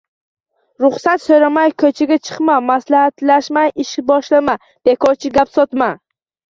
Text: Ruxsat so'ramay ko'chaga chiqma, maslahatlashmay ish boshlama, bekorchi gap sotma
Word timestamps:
Ruxsat 0.85 1.23
so'ramay 1.25 1.75
ko'chaga 1.85 2.19
chiqma, 2.31 2.57
maslahatlashmay 2.71 3.73
ish 3.87 3.93
boshlama, 4.13 4.61
bekorchi 4.91 5.37
gap 5.39 5.59
sotma 5.61 5.95